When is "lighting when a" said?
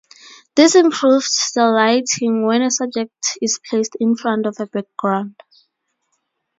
1.67-2.71